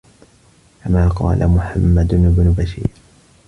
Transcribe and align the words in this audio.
كَمَا 0.83 1.09
قَالَ 1.09 1.47
مُحَمَّدُ 1.47 2.15
بْنُ 2.15 2.53
بَشِيرٍ 2.57 2.91